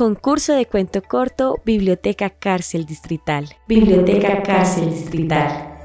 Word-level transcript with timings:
Concurso 0.00 0.54
de 0.54 0.64
cuento 0.64 1.02
corto, 1.02 1.60
Biblioteca 1.66 2.30
Cárcel 2.30 2.86
Distrital. 2.86 3.50
Biblioteca 3.68 4.42
Cárcel 4.42 4.88
Distrital. 4.88 5.78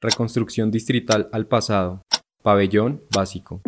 Reconstrucción 0.00 0.70
distrital 0.70 1.28
al 1.32 1.48
pasado. 1.48 2.02
Pabellón 2.44 3.02
básico. 3.12 3.62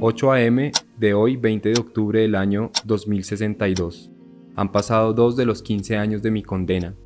...8 0.00 0.32
a.m. 0.32 0.70
de 0.96 1.14
hoy 1.14 1.36
20 1.36 1.70
de 1.70 1.80
octubre 1.80 2.20
del 2.20 2.36
año 2.36 2.70
2062. 2.84 4.12
Han 4.58 4.72
pasado 4.72 5.12
dos 5.12 5.36
de 5.36 5.46
los 5.46 5.62
15 5.62 5.98
años 5.98 6.20
de 6.20 6.32
mi 6.32 6.42
condena. 6.42 6.96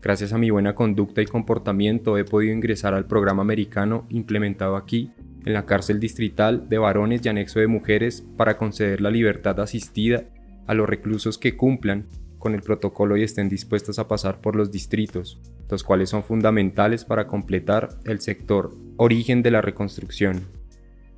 Gracias 0.00 0.32
a 0.32 0.38
mi 0.38 0.50
buena 0.50 0.76
conducta 0.76 1.20
y 1.20 1.26
comportamiento 1.26 2.16
he 2.16 2.24
podido 2.24 2.54
ingresar 2.54 2.94
al 2.94 3.08
programa 3.08 3.42
americano 3.42 4.06
implementado 4.08 4.76
aquí, 4.76 5.10
en 5.44 5.52
la 5.52 5.66
cárcel 5.66 5.98
distrital 5.98 6.68
de 6.68 6.78
varones 6.78 7.22
y 7.24 7.28
anexo 7.28 7.58
de 7.58 7.66
mujeres, 7.66 8.24
para 8.36 8.56
conceder 8.56 9.00
la 9.00 9.10
libertad 9.10 9.58
asistida 9.58 10.26
a 10.68 10.74
los 10.74 10.88
reclusos 10.88 11.38
que 11.38 11.56
cumplan 11.56 12.06
con 12.38 12.54
el 12.54 12.62
protocolo 12.62 13.16
y 13.16 13.24
estén 13.24 13.48
dispuestos 13.48 13.98
a 13.98 14.06
pasar 14.06 14.40
por 14.40 14.54
los 14.54 14.70
distritos, 14.70 15.40
los 15.68 15.82
cuales 15.82 16.08
son 16.08 16.22
fundamentales 16.22 17.04
para 17.04 17.26
completar 17.26 17.98
el 18.04 18.20
sector 18.20 18.76
origen 18.96 19.42
de 19.42 19.50
la 19.50 19.60
reconstrucción. 19.60 20.42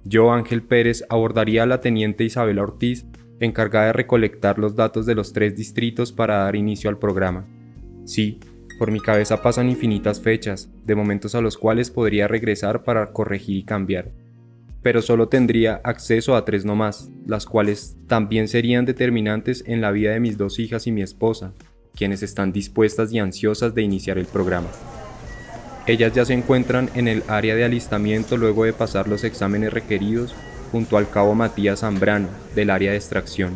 Yo, 0.03 0.33
Ángel 0.33 0.63
Pérez, 0.63 1.05
abordaría 1.11 1.65
a 1.65 1.67
la 1.67 1.83
teniente 1.83 2.25
Isabela 2.25 2.63
Ortiz 2.63 3.05
encargada 3.41 3.87
de 3.87 3.93
recolectar 3.93 4.59
los 4.59 4.77
datos 4.77 5.07
de 5.07 5.15
los 5.15 5.33
tres 5.33 5.57
distritos 5.57 6.13
para 6.13 6.39
dar 6.39 6.57
inicio 6.57 6.91
al 6.91 6.99
programa. 6.99 7.47
Sí, 8.05 8.39
por 8.79 8.91
mi 8.91 9.01
cabeza 9.01 9.43
pasan 9.43 9.69
infinitas 9.69 10.21
fechas, 10.21 10.69
de 10.85 10.95
momentos 10.95 11.35
a 11.35 11.41
los 11.41 11.57
cuales 11.57 11.91
podría 11.91 12.29
regresar 12.29 12.83
para 12.83 13.13
corregir 13.13 13.57
y 13.57 13.65
cambiar. 13.65 14.11
Pero 14.83 15.01
solo 15.01 15.29
tendría 15.29 15.81
acceso 15.85 16.37
a 16.37 16.45
tres 16.45 16.65
nomás, 16.65 17.11
las 17.27 17.47
cuales 17.47 17.97
también 18.07 18.49
serían 18.49 18.85
determinantes 18.85 19.65
en 19.67 19.81
la 19.81 19.93
vida 19.93 20.13
de 20.13 20.21
mis 20.21 20.37
dos 20.37 20.59
hijas 20.59 20.87
y 20.87 20.93
mi 20.93 21.03
esposa, 21.03 21.53
quienes 21.95 22.23
están 22.23 22.53
dispuestas 22.53 23.13
y 23.13 23.19
ansiosas 23.19 23.75
de 23.75 23.83
iniciar 23.83 24.19
el 24.19 24.27
programa. 24.27 24.69
Ellas 25.87 26.13
ya 26.13 26.25
se 26.25 26.33
encuentran 26.33 26.91
en 26.95 27.09
el 27.09 27.23
área 27.29 27.55
de 27.55 27.65
alistamiento 27.65 28.37
luego 28.37 28.65
de 28.65 28.73
pasar 28.73 29.07
los 29.07 29.23
exámenes 29.23 29.73
requeridos 29.73 30.35
junto 30.75 30.97
al 30.97 31.09
cabo 31.09 31.37
Matías 31.37 31.83
Zambrano, 31.83 32.27
del 32.57 32.69
área 32.69 32.91
de 32.91 32.97
extracción. 32.97 33.53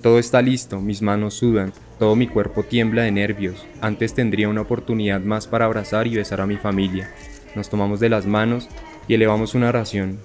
Todo 0.00 0.18
está 0.18 0.40
listo, 0.40 0.80
mis 0.80 1.02
manos 1.02 1.34
sudan, 1.34 1.70
todo 1.98 2.16
mi 2.16 2.28
cuerpo 2.28 2.62
tiembla 2.62 3.02
de 3.02 3.12
nervios. 3.12 3.66
Antes 3.82 4.14
tendría 4.14 4.48
una 4.48 4.62
oportunidad 4.62 5.20
más 5.20 5.46
para 5.46 5.66
abrazar 5.66 6.06
y 6.06 6.16
besar 6.16 6.40
a 6.40 6.46
mi 6.46 6.56
familia. 6.56 7.10
Nos 7.54 7.68
tomamos 7.68 8.00
de 8.00 8.08
las 8.08 8.24
manos 8.24 8.70
y 9.06 9.12
elevamos 9.12 9.54
una 9.54 9.68
oración. 9.68 10.18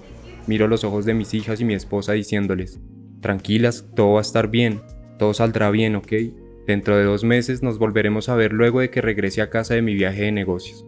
Miro 0.46 0.68
los 0.68 0.84
ojos 0.84 1.04
de 1.04 1.12
mis 1.12 1.34
hijas 1.34 1.60
y 1.60 1.66
mi 1.66 1.74
esposa 1.74 2.14
diciéndoles, 2.14 2.80
tranquilas, 3.20 3.84
todo 3.94 4.12
va 4.12 4.20
a 4.20 4.22
estar 4.22 4.48
bien, 4.48 4.80
todo 5.18 5.34
saldrá 5.34 5.70
bien, 5.70 5.96
¿ok? 5.96 6.12
Dentro 6.66 6.96
de 6.96 7.04
dos 7.04 7.24
meses 7.24 7.62
nos 7.62 7.78
volveremos 7.78 8.30
a 8.30 8.36
ver 8.36 8.54
luego 8.54 8.80
de 8.80 8.88
que 8.88 9.02
regrese 9.02 9.42
a 9.42 9.50
casa 9.50 9.74
de 9.74 9.82
mi 9.82 9.92
viaje 9.92 10.22
de 10.22 10.32
negocios. 10.32 10.86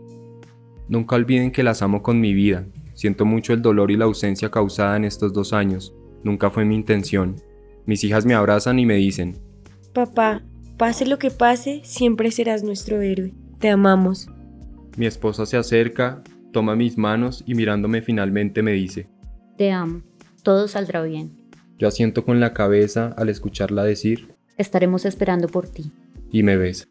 Nunca 0.89 1.17
olviden 1.17 1.53
que 1.53 1.65
las 1.65 1.83
amo 1.83 2.03
con 2.03 2.19
mi 2.19 2.33
vida, 2.33 2.65
Siento 2.99 3.25
mucho 3.25 3.53
el 3.53 3.63
dolor 3.63 3.93
y 3.93 3.97
la 3.97 4.07
ausencia 4.07 4.51
causada 4.51 4.97
en 4.97 5.05
estos 5.05 5.33
dos 5.33 5.53
años. 5.53 5.95
Nunca 6.25 6.51
fue 6.51 6.65
mi 6.65 6.75
intención. 6.75 7.37
Mis 7.87 8.03
hijas 8.03 8.27
me 8.27 8.35
abrazan 8.35 8.81
y 8.81 8.87
me 8.87 8.97
dicen, 8.97 9.39
Papá, 9.93 10.43
pase 10.77 11.07
lo 11.07 11.17
que 11.17 11.31
pase, 11.31 11.81
siempre 11.85 12.33
serás 12.33 12.65
nuestro 12.65 13.01
héroe. 13.01 13.33
Te 13.61 13.69
amamos. 13.69 14.27
Mi 14.97 15.07
esposa 15.07 15.47
se 15.47 15.57
acerca, 15.57 16.25
toma 16.53 16.75
mis 16.75 16.99
manos 16.99 17.45
y 17.47 17.55
mirándome 17.55 18.03
finalmente 18.03 18.65
me 18.65 18.73
dice, 18.73 19.07
Te 19.57 19.71
amo, 19.71 20.03
todo 20.43 20.67
saldrá 20.67 21.01
bien. 21.05 21.31
Yo 21.79 21.87
asiento 21.87 22.25
con 22.25 22.41
la 22.41 22.53
cabeza 22.53 23.15
al 23.17 23.29
escucharla 23.29 23.85
decir, 23.85 24.35
Estaremos 24.57 25.05
esperando 25.05 25.47
por 25.47 25.69
ti. 25.69 25.93
Y 26.33 26.43
me 26.43 26.57
besa. 26.57 26.89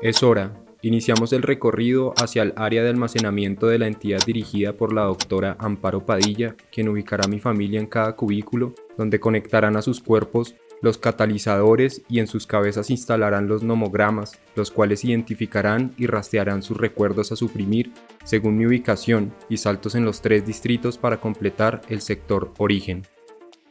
Es 0.00 0.22
hora, 0.22 0.61
Iniciamos 0.84 1.32
el 1.32 1.42
recorrido 1.42 2.12
hacia 2.20 2.42
el 2.42 2.54
área 2.56 2.82
de 2.82 2.90
almacenamiento 2.90 3.68
de 3.68 3.78
la 3.78 3.86
entidad 3.86 4.18
dirigida 4.26 4.72
por 4.72 4.92
la 4.92 5.02
doctora 5.02 5.56
Amparo 5.60 6.04
Padilla, 6.04 6.56
quien 6.72 6.88
ubicará 6.88 7.24
a 7.24 7.28
mi 7.28 7.38
familia 7.38 7.78
en 7.78 7.86
cada 7.86 8.16
cubículo, 8.16 8.74
donde 8.98 9.20
conectarán 9.20 9.76
a 9.76 9.82
sus 9.82 10.00
cuerpos 10.00 10.56
los 10.80 10.98
catalizadores 10.98 12.02
y 12.08 12.18
en 12.18 12.26
sus 12.26 12.48
cabezas 12.48 12.90
instalarán 12.90 13.46
los 13.46 13.62
nomogramas, 13.62 14.40
los 14.56 14.72
cuales 14.72 15.04
identificarán 15.04 15.94
y 15.96 16.08
rastrearán 16.08 16.64
sus 16.64 16.76
recuerdos 16.76 17.30
a 17.30 17.36
suprimir 17.36 17.92
según 18.24 18.58
mi 18.58 18.66
ubicación 18.66 19.32
y 19.48 19.58
saltos 19.58 19.94
en 19.94 20.04
los 20.04 20.20
tres 20.20 20.44
distritos 20.44 20.98
para 20.98 21.20
completar 21.20 21.82
el 21.88 22.00
sector 22.00 22.52
origen. 22.58 23.02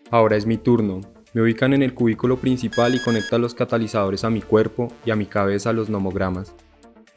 Ahora 0.09 0.37
es 0.37 0.45
mi 0.45 0.57
turno. 0.57 1.01
Me 1.33 1.41
ubican 1.41 1.73
en 1.73 1.83
el 1.83 1.93
cubículo 1.93 2.37
principal 2.37 2.95
y 2.95 3.03
conectan 3.03 3.41
los 3.41 3.53
catalizadores 3.53 4.23
a 4.23 4.29
mi 4.29 4.41
cuerpo 4.41 4.87
y 5.05 5.11
a 5.11 5.17
mi 5.17 5.25
cabeza 5.25 5.73
los 5.73 5.89
nomogramas. 5.89 6.55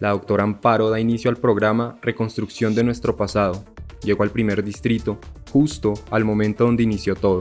La 0.04 0.10
doctora 0.10 0.42
Amparo 0.42 0.90
da 0.90 1.00
inicio 1.00 1.30
al 1.30 1.38
programa 1.38 1.96
Reconstrucción 2.02 2.74
de 2.74 2.84
nuestro 2.84 3.16
pasado. 3.16 3.64
Llego 4.02 4.22
al 4.22 4.28
primer 4.28 4.62
distrito, 4.62 5.18
justo 5.50 5.94
al 6.10 6.26
momento 6.26 6.64
donde 6.66 6.82
inició 6.82 7.14
todo. 7.14 7.38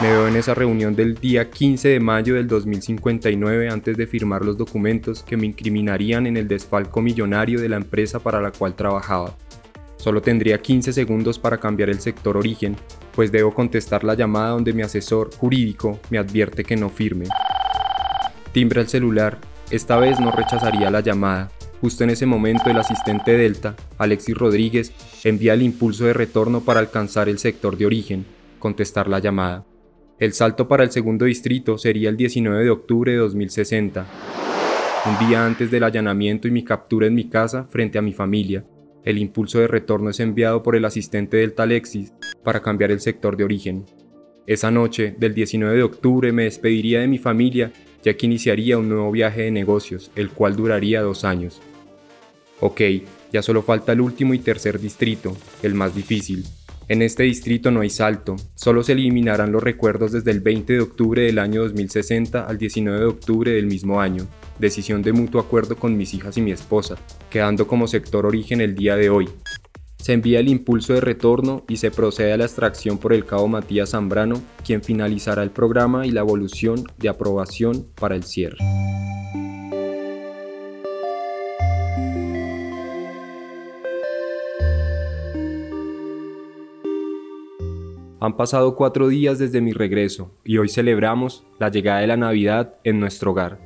Me 0.00 0.12
veo 0.12 0.28
en 0.28 0.36
esa 0.36 0.54
reunión 0.54 0.94
del 0.94 1.16
día 1.16 1.50
15 1.50 1.88
de 1.88 1.98
mayo 1.98 2.36
del 2.36 2.46
2059 2.46 3.68
antes 3.68 3.96
de 3.96 4.06
firmar 4.06 4.44
los 4.44 4.56
documentos 4.56 5.24
que 5.24 5.36
me 5.36 5.46
incriminarían 5.46 6.28
en 6.28 6.36
el 6.36 6.46
desfalco 6.46 7.00
millonario 7.00 7.60
de 7.60 7.68
la 7.68 7.78
empresa 7.78 8.20
para 8.20 8.40
la 8.40 8.52
cual 8.52 8.76
trabajaba. 8.76 9.36
Solo 9.96 10.22
tendría 10.22 10.62
15 10.62 10.92
segundos 10.92 11.40
para 11.40 11.58
cambiar 11.58 11.90
el 11.90 11.98
sector 11.98 12.36
origen, 12.36 12.76
pues 13.12 13.32
debo 13.32 13.52
contestar 13.52 14.04
la 14.04 14.14
llamada 14.14 14.50
donde 14.50 14.72
mi 14.72 14.82
asesor 14.82 15.34
jurídico 15.34 15.98
me 16.10 16.18
advierte 16.18 16.62
que 16.62 16.76
no 16.76 16.90
firme. 16.90 17.26
Timbra 18.52 18.82
el 18.82 18.88
celular 18.88 19.38
esta 19.70 19.98
vez 19.98 20.18
no 20.18 20.32
rechazaría 20.32 20.90
la 20.90 21.00
llamada. 21.00 21.50
Justo 21.80 22.04
en 22.04 22.10
ese 22.10 22.26
momento 22.26 22.68
el 22.68 22.76
asistente 22.76 23.36
Delta, 23.36 23.76
Alexis 23.98 24.36
Rodríguez, 24.36 24.92
envía 25.24 25.54
el 25.54 25.62
impulso 25.62 26.04
de 26.04 26.12
retorno 26.12 26.60
para 26.60 26.80
alcanzar 26.80 27.28
el 27.28 27.38
sector 27.38 27.76
de 27.76 27.86
origen, 27.86 28.26
contestar 28.58 29.08
la 29.08 29.20
llamada. 29.20 29.64
El 30.18 30.32
salto 30.32 30.68
para 30.68 30.84
el 30.84 30.90
segundo 30.90 31.24
distrito 31.24 31.78
sería 31.78 32.10
el 32.10 32.16
19 32.16 32.64
de 32.64 32.70
octubre 32.70 33.12
de 33.12 33.18
2060, 33.18 34.06
un 35.06 35.28
día 35.28 35.46
antes 35.46 35.70
del 35.70 35.84
allanamiento 35.84 36.46
y 36.46 36.50
mi 36.50 36.62
captura 36.62 37.06
en 37.06 37.14
mi 37.14 37.30
casa 37.30 37.64
frente 37.70 37.96
a 37.96 38.02
mi 38.02 38.12
familia. 38.12 38.64
El 39.02 39.16
impulso 39.16 39.60
de 39.60 39.68
retorno 39.68 40.10
es 40.10 40.20
enviado 40.20 40.62
por 40.62 40.76
el 40.76 40.84
asistente 40.84 41.38
Delta 41.38 41.62
Alexis 41.62 42.12
para 42.44 42.60
cambiar 42.60 42.90
el 42.90 43.00
sector 43.00 43.36
de 43.36 43.44
origen. 43.44 43.86
Esa 44.46 44.70
noche 44.70 45.14
del 45.16 45.32
19 45.32 45.76
de 45.76 45.82
octubre 45.82 46.32
me 46.32 46.44
despediría 46.44 47.00
de 47.00 47.08
mi 47.08 47.16
familia 47.18 47.72
ya 48.04 48.14
que 48.14 48.26
iniciaría 48.26 48.78
un 48.78 48.88
nuevo 48.88 49.10
viaje 49.10 49.42
de 49.42 49.50
negocios, 49.50 50.10
el 50.16 50.30
cual 50.30 50.56
duraría 50.56 51.02
dos 51.02 51.24
años. 51.24 51.60
Ok, 52.60 52.80
ya 53.32 53.42
solo 53.42 53.62
falta 53.62 53.92
el 53.92 54.00
último 54.00 54.34
y 54.34 54.38
tercer 54.38 54.80
distrito, 54.80 55.36
el 55.62 55.74
más 55.74 55.94
difícil. 55.94 56.44
En 56.88 57.02
este 57.02 57.22
distrito 57.22 57.70
no 57.70 57.82
hay 57.82 57.90
salto, 57.90 58.34
solo 58.56 58.82
se 58.82 58.92
eliminarán 58.92 59.52
los 59.52 59.62
recuerdos 59.62 60.10
desde 60.10 60.32
el 60.32 60.40
20 60.40 60.72
de 60.72 60.80
octubre 60.80 61.22
del 61.22 61.38
año 61.38 61.62
2060 61.62 62.44
al 62.44 62.58
19 62.58 62.98
de 62.98 63.06
octubre 63.06 63.52
del 63.52 63.66
mismo 63.66 64.00
año, 64.00 64.26
decisión 64.58 65.00
de 65.00 65.12
mutuo 65.12 65.40
acuerdo 65.40 65.76
con 65.76 65.96
mis 65.96 66.14
hijas 66.14 66.36
y 66.36 66.42
mi 66.42 66.50
esposa, 66.50 66.96
quedando 67.30 67.68
como 67.68 67.86
sector 67.86 68.26
origen 68.26 68.60
el 68.60 68.74
día 68.74 68.96
de 68.96 69.08
hoy, 69.08 69.28
se 70.00 70.14
envía 70.14 70.40
el 70.40 70.48
impulso 70.48 70.94
de 70.94 71.00
retorno 71.00 71.64
y 71.68 71.76
se 71.76 71.90
procede 71.90 72.32
a 72.32 72.36
la 72.38 72.44
extracción 72.44 72.98
por 72.98 73.12
el 73.12 73.26
cabo 73.26 73.48
Matías 73.48 73.90
Zambrano, 73.90 74.40
quien 74.64 74.82
finalizará 74.82 75.42
el 75.42 75.50
programa 75.50 76.06
y 76.06 76.10
la 76.10 76.20
evolución 76.20 76.84
de 76.98 77.08
aprobación 77.10 77.86
para 78.00 78.16
el 78.16 78.24
cierre. 78.24 78.56
Han 88.22 88.36
pasado 88.36 88.76
cuatro 88.76 89.08
días 89.08 89.38
desde 89.38 89.62
mi 89.62 89.72
regreso 89.72 90.30
y 90.44 90.58
hoy 90.58 90.68
celebramos 90.68 91.44
la 91.58 91.70
llegada 91.70 92.00
de 92.00 92.06
la 92.06 92.18
Navidad 92.18 92.74
en 92.84 93.00
nuestro 93.00 93.30
hogar, 93.30 93.58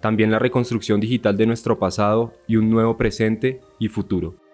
también 0.00 0.32
la 0.32 0.40
reconstrucción 0.40 1.00
digital 1.00 1.36
de 1.36 1.46
nuestro 1.46 1.78
pasado 1.78 2.32
y 2.48 2.56
un 2.56 2.70
nuevo 2.70 2.96
presente 2.96 3.60
y 3.78 3.86
futuro. 3.88 4.49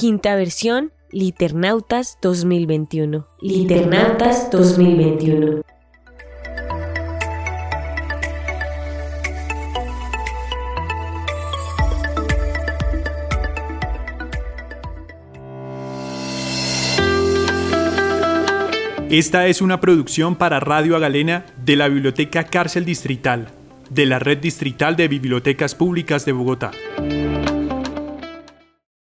Quinta 0.00 0.34
versión, 0.34 0.94
Liternautas 1.10 2.16
2021. 2.22 3.26
Liternautas 3.42 4.50
2021. 4.50 5.60
Esta 19.10 19.48
es 19.48 19.60
una 19.60 19.82
producción 19.82 20.36
para 20.36 20.60
Radio 20.60 20.96
Agalena 20.96 21.44
de 21.62 21.76
la 21.76 21.88
Biblioteca 21.88 22.44
Cárcel 22.44 22.86
Distrital, 22.86 23.48
de 23.90 24.06
la 24.06 24.18
Red 24.18 24.38
Distrital 24.38 24.96
de 24.96 25.08
Bibliotecas 25.08 25.74
Públicas 25.74 26.24
de 26.24 26.32
Bogotá. 26.32 26.70